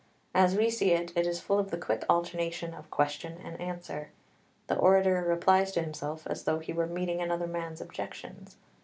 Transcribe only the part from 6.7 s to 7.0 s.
were